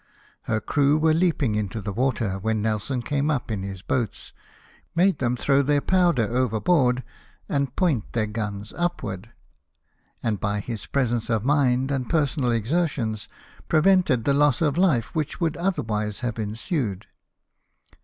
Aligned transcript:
Her 0.45 0.59
crew 0.59 0.97
were 0.97 1.13
leaping 1.13 1.53
into 1.53 1.79
the 1.79 1.93
water, 1.93 2.39
when 2.39 2.59
Nelson 2.63 3.03
came 3.03 3.29
up 3.29 3.51
in 3.51 3.61
his 3.61 3.83
boats, 3.83 4.33
made 4.95 5.19
them 5.19 5.35
throw 5.35 5.59
AT 5.59 5.67
PORT 5.67 5.67
ROYAL. 5.67 5.67
17 5.67 5.67
their 5.67 5.81
powder 6.27 6.33
overboard, 6.35 7.03
and 7.47 7.75
point 7.75 8.11
their 8.13 8.25
guns 8.25 8.73
up 8.73 9.03
ward; 9.03 9.29
and, 10.23 10.39
by 10.39 10.59
his 10.59 10.87
presence 10.87 11.29
of 11.29 11.45
mind 11.45 11.91
and 11.91 12.09
personal 12.09 12.49
exertions, 12.49 13.27
prevented 13.67 14.23
the 14.25 14.33
loss 14.33 14.59
of 14.59 14.75
life 14.75 15.13
which 15.13 15.39
would 15.39 15.55
otherwise 15.55 16.21
have 16.21 16.39
ensued. 16.39 17.05